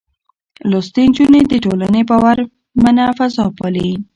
[0.69, 3.89] لوستې نجونې د ټولنې باورمنه فضا پالي.